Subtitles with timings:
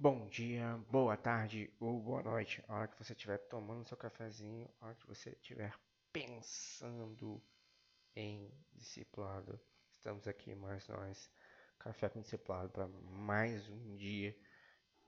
[0.00, 2.62] Bom dia, boa tarde ou boa noite.
[2.68, 5.76] A hora que você estiver tomando seu cafezinho, a hora que você estiver
[6.12, 7.42] pensando
[8.14, 9.60] em discipulado.
[9.96, 11.28] Estamos aqui mais nós,
[11.80, 14.38] Café com Discipulado, para mais um dia,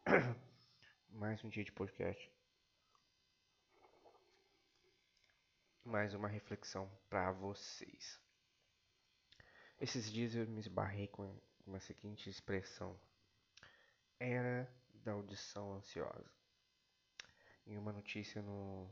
[1.08, 2.28] mais um dia de podcast.
[5.84, 8.20] Mais uma reflexão para vocês.
[9.80, 12.98] Esses dias eu me esbarrei com uma seguinte expressão.
[14.18, 16.30] Era da audição ansiosa.
[17.66, 18.90] Em uma notícia no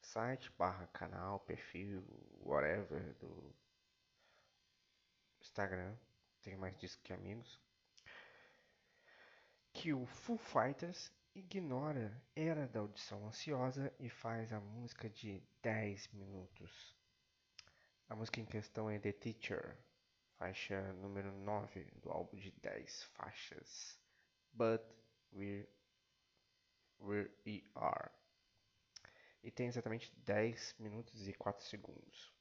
[0.00, 2.04] site, barra canal, perfil,
[2.40, 3.54] whatever do
[5.40, 5.96] Instagram,
[6.42, 7.60] tenho mais disso que amigos,
[9.72, 16.08] que o Foo Fighters ignora era da audição ansiosa e faz a música de 10
[16.12, 16.96] minutos.
[18.08, 19.76] A música em questão é The Teacher,
[20.38, 23.98] faixa número 9 do álbum de 10 faixas.
[24.58, 24.82] But
[25.32, 25.68] we,
[27.00, 28.10] we are.
[29.40, 32.32] E tem exatamente 10 minutos e 4 segundos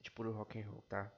[0.00, 1.12] de puro rock and roll, tá?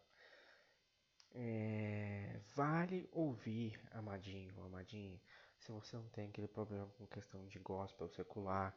[1.31, 5.21] É, vale ouvir, amadinho, amadinho,
[5.57, 8.77] se você não tem aquele problema com questão de gospel secular,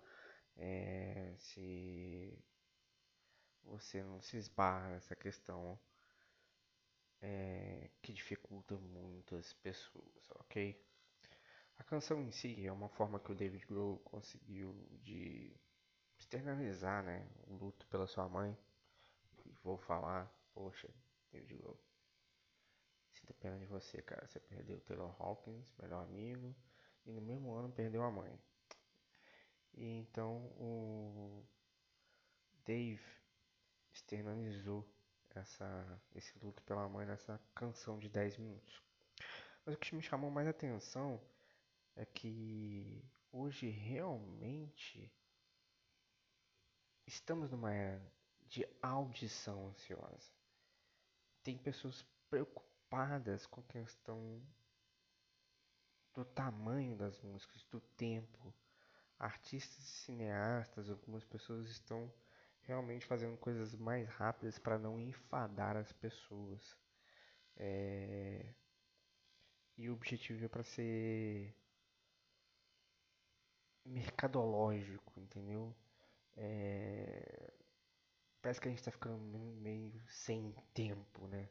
[0.57, 2.37] é, se
[3.63, 5.79] você não se esbarra nessa questão
[7.21, 10.88] é, que dificulta muitas pessoas, ok?
[11.79, 15.51] A canção em si é uma forma que o David Grohl conseguiu de
[16.19, 18.55] externalizar né, o luto pela sua mãe.
[19.45, 20.89] E vou falar, poxa,
[21.31, 21.79] David Grohl,
[23.13, 24.27] sinto pena de você, cara.
[24.27, 26.53] Você perdeu o Taylor Hawkins, melhor amigo,
[27.05, 28.37] e no mesmo ano perdeu a mãe.
[29.73, 31.43] E então o
[32.65, 33.01] Dave
[33.93, 34.85] externalizou
[35.29, 38.83] essa, esse luto pela mãe nessa canção de 10 minutos.
[39.65, 41.21] Mas o que me chamou mais atenção
[41.99, 45.11] é que hoje realmente
[47.05, 48.13] estamos numa era
[48.47, 50.31] de audição ansiosa.
[51.43, 54.41] Tem pessoas preocupadas com a questão
[56.13, 58.53] do tamanho das músicas, do tempo.
[59.17, 62.09] Artistas e cineastas, algumas pessoas estão
[62.61, 66.77] realmente fazendo coisas mais rápidas para não enfadar as pessoas.
[67.57, 68.55] É...
[69.77, 71.58] E o objetivo é para ser
[73.89, 75.75] mercadológico, entendeu?
[76.37, 77.53] É...
[78.41, 81.49] Parece que a gente tá ficando meio sem tempo, né?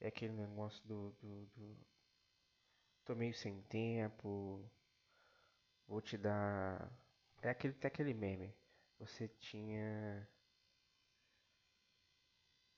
[0.00, 1.76] É aquele negócio do, do, do...
[3.04, 4.62] Tô meio sem tempo.
[5.86, 6.90] Vou te dar.
[7.42, 8.54] É aquele, até aquele meme.
[8.98, 10.28] Você tinha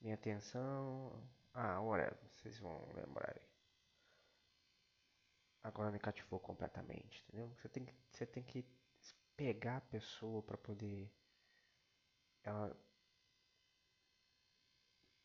[0.00, 1.20] minha atenção.
[1.52, 2.16] Ah, whatever.
[2.30, 3.52] Vocês vão lembrar aí.
[5.64, 7.48] Agora me cativou completamente, entendeu?
[7.56, 8.64] Você tem, você tem que
[9.42, 11.10] pegar a pessoa para poder
[12.44, 12.76] ela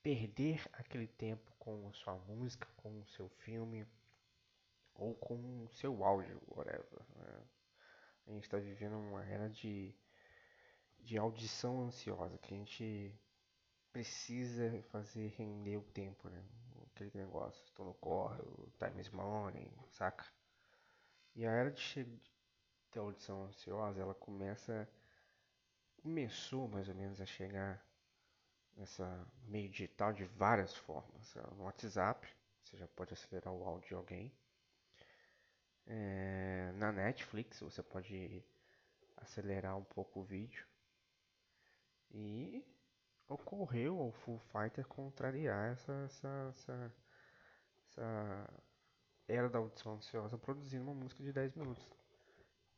[0.01, 3.85] perder aquele tempo com sua música, com o seu filme
[4.95, 7.05] ou com o seu áudio, whatever.
[7.15, 7.43] Né?
[8.25, 9.93] A gente está vivendo uma era de,
[10.97, 13.15] de audição ansiosa que a gente
[13.91, 16.43] precisa fazer render o tempo, né?
[16.87, 20.25] Aquele negócio, estou no corre, o time is money, saca?
[21.35, 22.19] E a era de,
[22.97, 24.89] ter audição ansiosa, ela começa
[25.97, 27.83] começou mais ou menos a chegar
[28.75, 31.35] nessa meio digital de várias formas.
[31.55, 32.27] No WhatsApp,
[32.63, 34.31] você já pode acelerar o áudio de alguém.
[35.85, 38.43] É, na Netflix, você pode
[39.17, 40.65] acelerar um pouco o vídeo.
[42.11, 42.65] E
[43.27, 46.93] ocorreu ao Full Fighter contrariar essa, essa, essa,
[47.79, 48.53] essa
[49.27, 51.85] era da audição ansiosa produzindo uma música de 10 minutos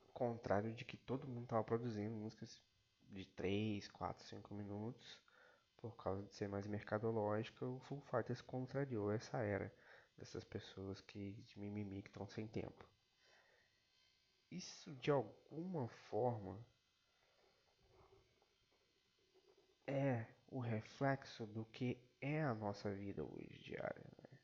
[0.09, 2.61] contrário de que todo mundo estava produzindo músicas
[3.09, 5.19] de 3, 4, 5 minutos,
[5.77, 9.73] por causa de ser mais mercadológica, o Full Fighters contrariou essa era
[10.17, 12.87] dessas pessoas que de mimimi que estão sem tempo.
[14.51, 16.59] Isso de alguma forma
[19.87, 24.05] é o reflexo do que é a nossa vida hoje diária.
[24.17, 24.39] Né?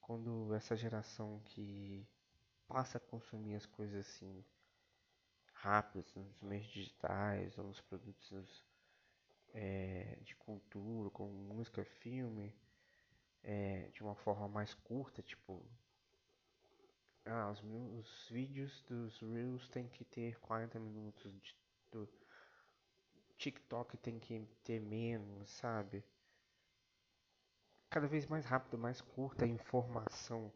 [0.00, 2.06] Quando essa geração que
[2.68, 4.44] passa a consumir as coisas assim
[5.60, 8.64] rápidos nos meios digitais ou nos produtos
[9.52, 12.54] é, de cultura, como música, filme,
[13.42, 15.64] é, de uma forma mais curta, tipo
[17.24, 21.54] ah, os, os vídeos dos Reels tem que ter 40 minutos, de,
[21.90, 22.08] do
[23.36, 26.04] TikTok tem que ter menos, sabe?
[27.90, 30.52] Cada vez mais rápido, mais curta a informação.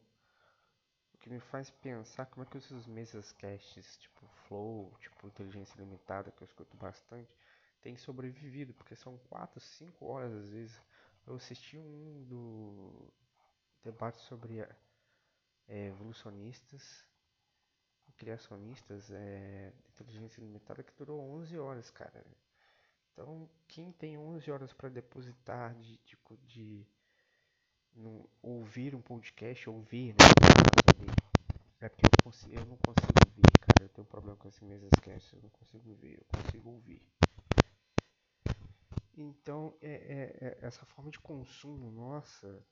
[1.23, 6.33] Que me faz pensar como é que esses mesas casts, tipo Flow, tipo Inteligência Limitada,
[6.33, 7.35] que eu escuto bastante,
[7.81, 10.83] tem sobrevivido, porque são 4, 5 horas às vezes.
[11.27, 13.13] Eu assisti um do
[13.85, 17.05] debate sobre é, evolucionistas
[18.17, 22.25] criacionistas, é, inteligência limitada, que durou 11 horas, cara.
[23.13, 26.87] Então, quem tem 11 horas para depositar de, de, de
[27.95, 30.82] no, ouvir um podcast, ouvir, né?
[31.83, 33.83] É porque eu, consigo, eu não consigo ver, cara.
[33.83, 35.35] Eu tenho um problema com esse mesmo esquece.
[35.35, 37.03] Eu não consigo ver, eu consigo ouvir.
[39.17, 42.65] Então, é, é, é, essa forma de consumo nossa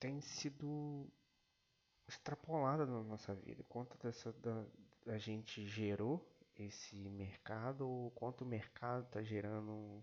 [0.00, 1.12] tem sido
[2.08, 3.62] extrapolada na nossa vida.
[3.68, 4.64] Quanto dessa da,
[5.06, 6.26] a gente gerou
[6.56, 10.02] esse mercado ou quanto o mercado está gerando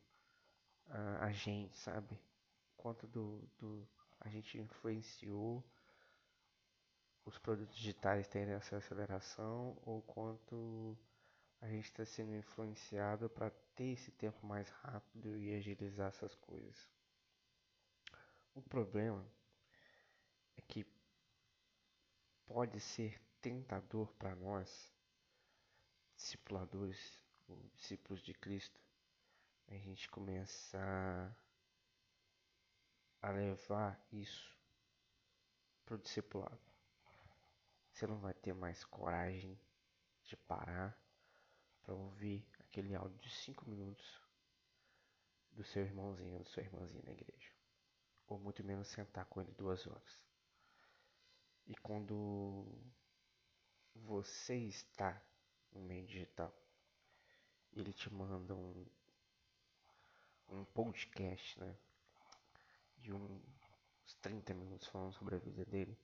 [0.86, 2.16] a, a, gente, sabe?
[2.78, 3.88] Quanto do, do
[4.20, 5.66] a gente influenciou
[7.26, 10.98] os produtos digitais terem essa aceleração ou quanto
[11.62, 16.90] a gente está sendo influenciado para ter esse tempo mais rápido e agilizar essas coisas.
[18.56, 19.26] O problema
[20.58, 20.86] é que
[22.46, 24.92] pode ser tentador para nós,
[26.16, 27.22] discipuladores
[27.76, 28.80] discípulos de Cristo,
[29.68, 31.36] a gente começar
[33.22, 34.58] a levar isso
[35.86, 36.71] para o discipulado.
[37.92, 39.60] Você não vai ter mais coragem
[40.24, 40.98] de parar
[41.84, 44.22] para ouvir aquele áudio de 5 minutos
[45.52, 47.52] do seu irmãozinho ou da sua irmãzinha na igreja.
[48.28, 50.24] Ou muito menos sentar com ele duas horas.
[51.68, 52.66] E quando
[53.94, 55.22] você está
[55.72, 56.54] no meio digital,
[57.74, 58.86] ele te manda um,
[60.50, 61.78] um podcast, né?
[62.98, 65.98] De uns 30 minutos falando sobre a vida dele.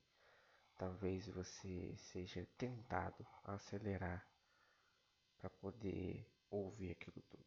[0.78, 4.26] Talvez você seja tentado a acelerar
[5.38, 7.46] para poder ouvir aquilo tudo.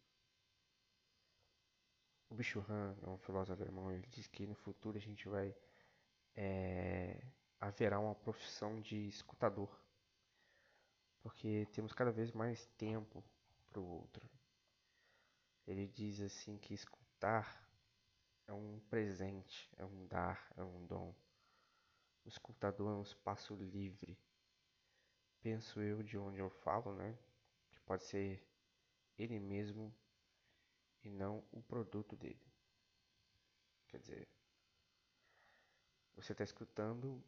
[2.28, 5.54] O Bicho Han é um filósofo alemão, ele diz que no futuro a gente vai
[6.36, 7.20] é,
[7.60, 9.68] haverá uma profissão de escutador,
[11.22, 13.22] porque temos cada vez mais tempo
[13.68, 14.28] para o outro.
[15.66, 17.68] Ele diz assim que escutar
[18.46, 21.14] é um presente, é um dar, é um dom.
[22.24, 24.18] O escutador é um espaço livre.
[25.40, 27.18] Penso eu de onde eu falo, né?
[27.90, 28.40] pode ser
[29.18, 29.92] ele mesmo
[31.02, 32.46] e não o produto dele.
[33.88, 34.28] Quer dizer,
[36.14, 37.20] você está escutando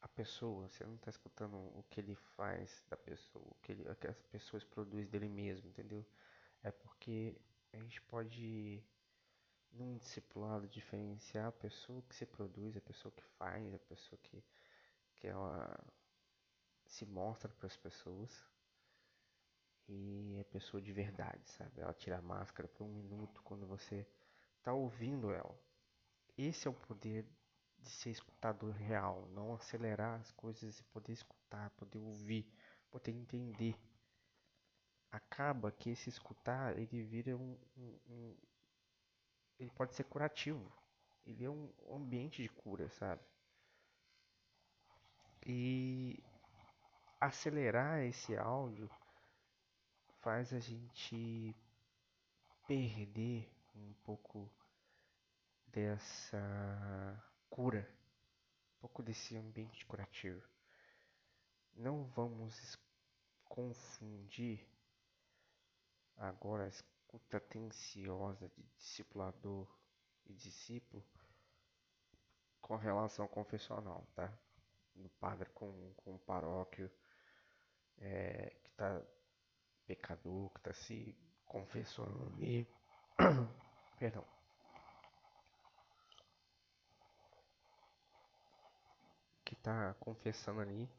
[0.00, 3.86] a pessoa, você não está escutando o que ele faz da pessoa, o que, ele,
[3.86, 6.06] o que as pessoas produzem dele mesmo, entendeu?
[6.62, 7.38] É porque
[7.74, 8.82] a gente pode,
[9.78, 14.44] num discipulado, diferenciar a pessoa que se produz, a pessoa que faz, a pessoa que,
[15.16, 15.78] que ela
[16.86, 18.30] se mostra para as pessoas
[19.88, 21.80] e é pessoa de verdade, sabe?
[21.80, 24.06] Ela tira a máscara por um minuto quando você
[24.62, 25.58] tá ouvindo ela.
[26.36, 27.26] Esse é o poder
[27.78, 32.52] de ser escutador real, não acelerar as coisas e poder escutar, poder ouvir,
[32.90, 33.78] poder entender.
[35.10, 38.36] Acaba que esse escutar ele vira um, um
[39.58, 40.72] ele pode ser curativo.
[41.26, 43.22] Ele é um ambiente de cura, sabe?
[45.46, 46.22] E
[47.20, 48.88] acelerar esse áudio
[50.20, 51.54] faz a gente
[52.66, 54.50] perder um pouco
[55.66, 57.88] dessa cura,
[58.76, 60.42] um pouco desse ambiente curativo.
[61.74, 62.78] Não vamos
[63.44, 64.66] confundir
[66.16, 66.68] agora a
[67.08, 69.66] escuta atenciosa de discipulador
[70.26, 71.02] e discípulo
[72.60, 74.30] com relação confessional, tá?
[74.94, 76.90] Do padre com, com o paróquio
[77.96, 79.02] é, que está
[79.86, 82.68] pecador que está se confessando ali.
[83.98, 84.24] Perdão.
[89.46, 90.90] Que está confessando ali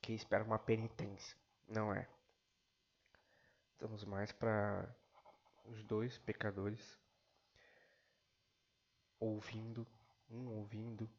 [0.00, 1.36] que espera uma penitência.
[1.66, 2.08] Não é.
[3.82, 4.88] Estamos mais para
[5.64, 7.00] os dois pecadores
[9.18, 9.84] ouvindo,
[10.30, 11.10] um ouvindo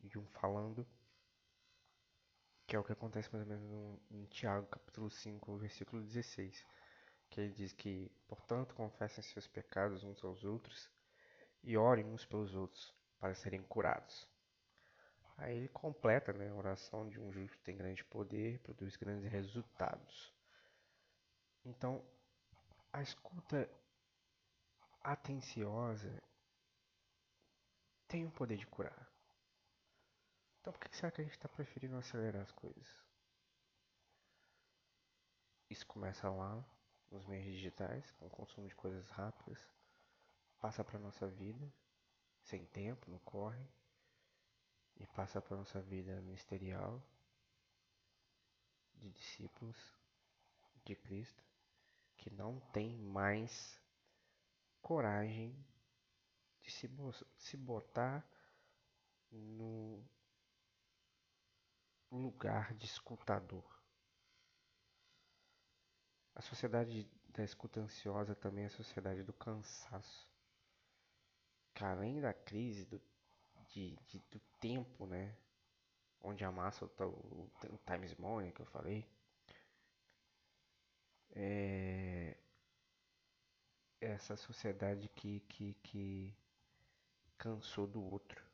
[0.00, 0.88] e um falando
[2.66, 6.66] que é o que acontece mais ou menos no, em Tiago, capítulo 5, versículo 16,
[7.28, 10.90] que ele diz que, portanto, confessem seus pecados uns aos outros
[11.62, 14.26] e orem uns pelos outros para serem curados.
[15.36, 20.37] Aí ele completa né, a oração de um justo tem grande poder, produz grandes resultados.
[21.64, 22.04] Então,
[22.92, 23.68] a escuta
[25.02, 26.22] atenciosa
[28.06, 29.08] tem o poder de curar.
[30.60, 33.04] Então por que será que a gente está preferindo acelerar as coisas?
[35.70, 36.64] Isso começa lá
[37.10, 39.58] nos meios digitais, com o consumo de coisas rápidas,
[40.58, 41.72] passa para nossa vida,
[42.42, 43.66] sem tempo, não corre,
[44.96, 47.02] e passa para nossa vida ministerial,
[48.94, 49.76] de discípulos
[50.84, 51.47] de Cristo,
[52.18, 53.80] que não tem mais
[54.82, 55.56] coragem
[56.60, 56.90] de se,
[57.36, 58.28] se botar
[59.30, 60.04] no
[62.10, 63.64] lugar de escutador.
[66.34, 70.28] A sociedade da escuta ansiosa também é a sociedade do cansaço.
[71.74, 73.00] Que além da crise do,
[73.68, 75.36] de, de, do tempo, né?
[76.20, 79.08] Onde amassa o, o, o Times Money que eu falei.
[81.34, 82.36] É
[84.00, 86.34] essa sociedade que, que, que
[87.36, 88.44] cansou do outro,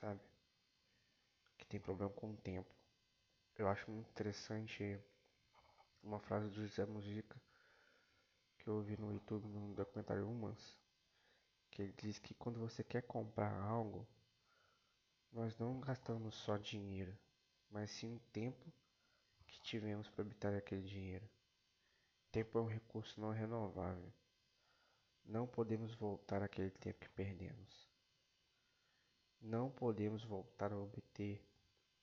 [0.00, 0.20] sabe?
[1.58, 2.74] Que tem problema com o tempo.
[3.56, 5.00] Eu acho muito interessante
[6.02, 7.40] uma frase do José Mujica
[8.58, 10.76] que eu ouvi no YouTube no documentário Humans,
[11.70, 14.06] que ele diz que quando você quer comprar algo,
[15.32, 17.16] nós não gastamos só dinheiro,
[17.70, 18.72] mas sim o tempo
[19.46, 21.28] que tivemos para obter aquele dinheiro.
[22.36, 24.12] Tempo é um recurso não renovável.
[25.24, 27.88] Não podemos voltar àquele tempo que perdemos.
[29.40, 31.42] Não podemos voltar a obter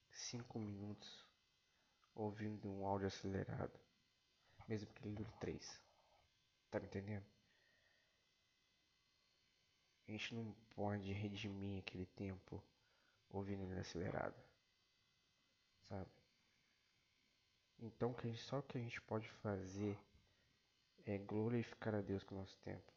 [0.09, 1.23] cinco minutos
[2.15, 3.79] ouvindo um áudio acelerado,
[4.67, 5.79] mesmo que ele dure três.
[6.71, 7.27] Tá me entendendo?
[10.07, 12.59] A gente não pode redimir aquele tempo
[13.29, 14.43] ouvindo ele acelerado,
[15.83, 16.09] sabe?
[17.77, 19.95] Então, só o que a gente pode fazer
[21.05, 22.91] é glorificar a Deus com o nosso tempo.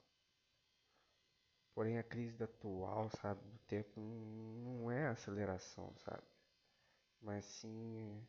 [1.74, 6.22] Porém, a crise atual, sabe, do tempo não é aceleração, sabe?
[7.20, 8.26] Mas sim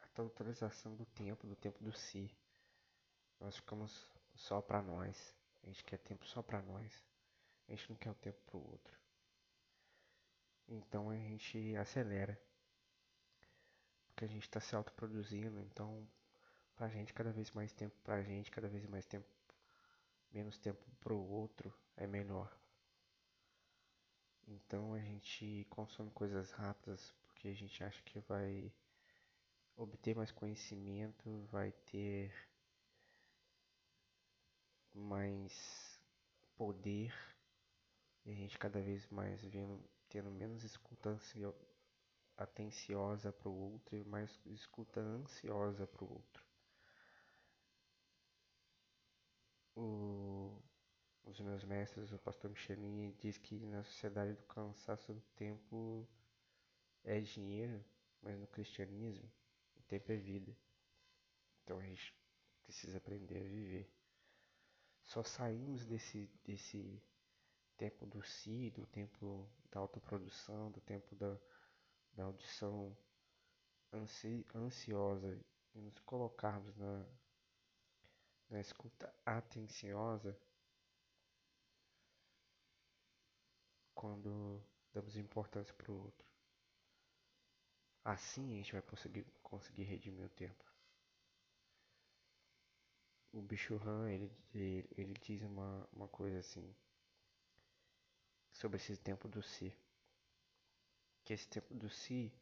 [0.00, 2.34] a totalização do tempo, do tempo do si.
[3.38, 5.34] Nós ficamos só para nós.
[5.62, 7.04] A gente quer tempo só para nós.
[7.68, 8.98] A gente não quer o tempo pro outro.
[10.66, 12.40] Então a gente acelera.
[14.06, 15.60] Porque a gente está se autoproduzindo.
[15.60, 16.08] Então,
[16.78, 19.26] pra gente, cada vez mais tempo pra gente, cada vez mais tempo,
[20.30, 22.56] menos tempo pro outro é melhor.
[24.46, 28.72] Então a gente consome coisas rápidas porque a gente acha que vai
[29.76, 32.32] obter mais conhecimento, vai ter
[34.94, 36.00] mais
[36.54, 37.12] poder
[38.24, 41.52] e a gente cada vez mais vendo, tendo menos escuta ansio,
[42.36, 46.47] atenciosa para o outro e mais escuta ansiosa para o outro.
[49.80, 50.60] O
[51.22, 56.08] os meus mestres, o pastor Michelin, diz que na sociedade do cansaço do tempo
[57.04, 57.84] é dinheiro,
[58.20, 59.30] mas no cristianismo
[59.76, 60.56] o tempo é vida.
[61.62, 62.12] Então a gente
[62.64, 63.88] precisa aprender a viver.
[65.04, 67.00] Só saímos desse, desse
[67.76, 71.38] tempo do si, do tempo da autoprodução, do tempo da,
[72.14, 72.96] da audição
[73.92, 75.38] ansi, ansiosa
[75.74, 77.06] e nos colocarmos na,
[78.50, 80.38] na escuta atenciosa
[83.94, 84.62] quando
[84.92, 86.26] damos importância para o outro.
[88.04, 90.64] Assim a gente vai conseguir, conseguir redimir o tempo.
[93.32, 96.74] O bicho Han, ele, ele, ele diz uma, uma coisa assim
[98.52, 99.76] sobre esse tempo do si.
[101.22, 102.32] Que esse tempo do si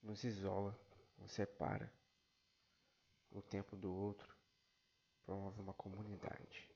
[0.00, 0.78] nos isola,
[1.18, 1.92] nos separa.
[3.32, 4.31] O tempo do outro
[5.24, 6.68] promove uma comunidade.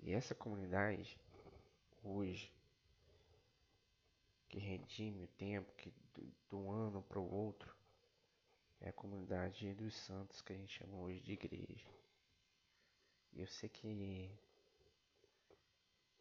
[0.00, 1.18] E essa comunidade,
[2.02, 2.52] hoje,
[4.48, 7.74] que redime o tempo, que de um ano para o outro,
[8.80, 11.88] é a comunidade dos santos que a gente chama hoje de igreja.
[13.32, 14.30] E eu sei que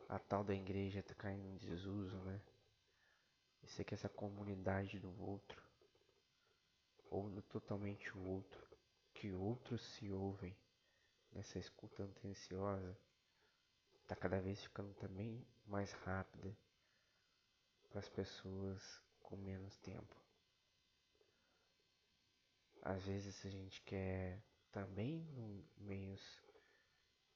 [0.07, 2.41] a tal da igreja está caindo em desuso, né?
[3.61, 5.61] Eu sei que essa comunidade do outro,
[7.09, 8.65] ouve totalmente o outro,
[9.13, 10.55] que outros se ouvem
[11.33, 12.97] nessa escuta antenciosa,
[14.01, 16.55] está cada vez ficando também mais rápida
[17.89, 20.15] para as pessoas com menos tempo.
[22.81, 26.41] Às vezes a gente quer também no meios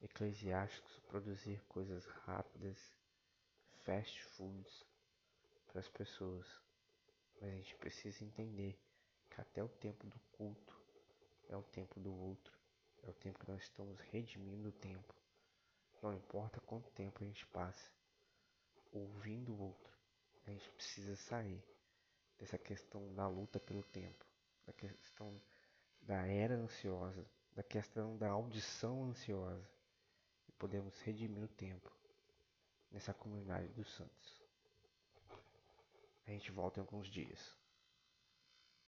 [0.00, 2.78] eclesiásticos produzir coisas rápidas,
[3.84, 4.84] fast foods
[5.66, 6.46] para as pessoas.
[7.40, 8.78] Mas a gente precisa entender
[9.30, 10.78] que até o tempo do culto
[11.48, 12.52] é o tempo do outro,
[13.02, 15.14] é o tempo que nós estamos redimindo o tempo.
[16.02, 17.90] Não importa quanto tempo a gente passe
[18.92, 19.92] ouvindo o outro,
[20.46, 21.62] a gente precisa sair
[22.38, 24.24] dessa questão da luta pelo tempo,
[24.66, 25.40] da questão
[26.02, 29.68] da era ansiosa, da questão da audição ansiosa.
[30.48, 31.92] E podemos redimir o tempo
[32.90, 34.42] nessa comunidade dos santos.
[36.26, 37.56] A gente volta em alguns dias.